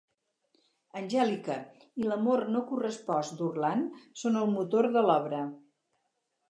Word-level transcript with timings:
Angèlica 1.01 1.57
i 2.03 2.09
l'amor 2.13 2.43
no 2.57 2.65
correspost 2.73 3.39
d'Orland 3.43 4.03
són 4.25 4.43
el 4.43 4.53
motor 4.59 4.93
de 4.99 5.07
l'obra. 5.11 5.49